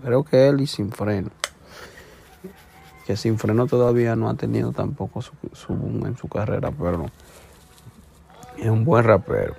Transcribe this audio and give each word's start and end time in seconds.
Creo 0.00 0.24
que 0.24 0.48
él 0.48 0.60
y 0.60 0.66
Sin 0.66 0.90
Freno. 0.90 1.30
Que 3.06 3.16
Sin 3.16 3.38
Freno 3.38 3.66
todavía 3.66 4.16
no 4.16 4.30
ha 4.30 4.34
tenido 4.34 4.72
tampoco 4.72 5.20
su, 5.20 5.32
su 5.52 5.74
boom 5.74 6.06
en 6.06 6.16
su 6.16 6.28
carrera, 6.28 6.70
pero 6.70 7.06
es 8.56 8.68
un 8.68 8.84
buen 8.84 9.04
rapero. 9.04 9.54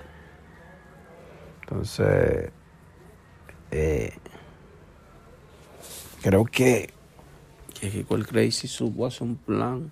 Entonces, 1.61 2.51
eh, 3.71 4.13
creo 6.21 6.45
que, 6.45 6.89
que 7.79 8.05
el 8.09 8.27
Crazy 8.27 8.67
supo 8.67 9.05
hacer 9.05 9.23
un 9.23 9.35
plan, 9.35 9.91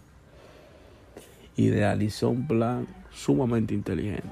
idealizó 1.56 2.30
un 2.30 2.48
plan 2.48 2.88
sumamente 3.12 3.74
inteligente 3.74 4.30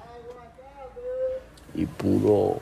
y 1.75 1.85
pudo 1.85 2.61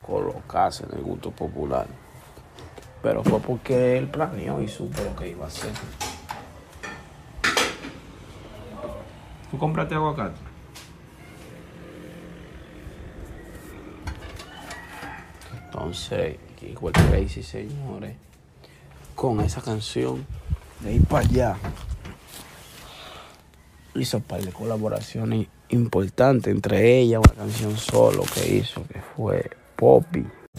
Colocarse 0.00 0.84
en 0.84 0.98
el 0.98 1.02
gusto 1.02 1.30
popular. 1.30 1.86
Pero 3.02 3.24
fue 3.24 3.40
porque 3.40 3.98
él 3.98 4.08
planeó 4.08 4.62
y 4.62 4.68
supo 4.68 5.02
lo 5.02 5.16
que 5.16 5.30
iba 5.30 5.44
a 5.44 5.48
hacer. 5.48 5.72
¿Tú 9.50 9.58
compraste 9.58 9.94
aguacate? 9.94 10.36
Entonces, 15.64 16.38
el 16.60 16.74
Crazy, 16.74 17.42
señores, 17.42 18.16
con 19.14 19.40
esa 19.40 19.60
canción 19.60 20.26
de 20.80 20.94
ir 20.94 21.04
para 21.06 21.26
allá, 21.26 21.56
hizo 23.94 24.18
un 24.18 24.22
par 24.22 24.42
de 24.42 24.52
colaboraciones 24.52 25.48
importantes, 25.70 26.52
entre 26.52 26.98
ellas 26.98 27.20
una 27.24 27.34
canción 27.34 27.76
solo 27.76 28.22
que 28.34 28.56
hizo, 28.56 28.86
que 28.86 29.00
fue 29.00 29.50
pop. 29.82 30.41